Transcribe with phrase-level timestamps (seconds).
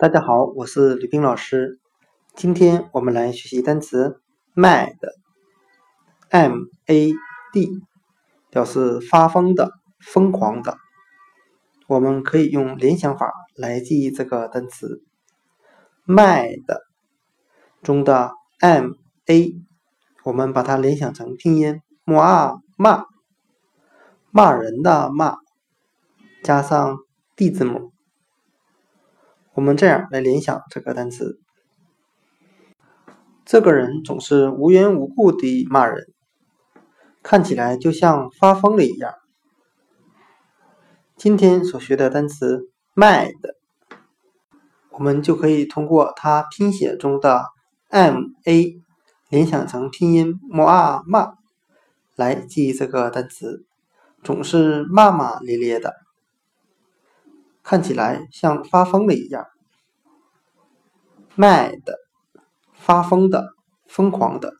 [0.00, 1.80] 大家好，我是吕冰老师。
[2.36, 4.20] 今天我们来学习单词
[4.54, 5.02] mad，m-a-d，
[8.48, 10.76] 表示发疯的、疯狂的。
[11.88, 15.02] 我们可以用联想法来记忆这个单词
[16.06, 16.62] mad
[17.82, 18.30] 中的
[18.60, 19.60] m-a，
[20.22, 23.04] 我们把它联想成拼音 ma 骂，
[24.30, 25.38] 骂人的骂，
[26.44, 26.98] 加上
[27.34, 27.90] d 字母。
[29.58, 31.40] 我们这样来联想这个单词：
[33.44, 36.06] 这个人总是无缘无故地骂人，
[37.24, 39.14] 看起来就像发疯了一样。
[41.16, 43.34] 今天所学的单词 “mad”，
[44.90, 47.46] 我们就可以通过它拼写中的
[47.88, 48.80] “m-a”
[49.28, 51.32] 联想成拼音 “ma” 骂，
[52.14, 53.66] 来记忆这个单词，
[54.22, 55.96] 总是骂骂咧咧的。
[57.68, 59.46] 看起来像发疯了一样
[61.36, 61.82] ，mad，
[62.72, 63.52] 发疯的，
[63.86, 64.54] 疯狂的。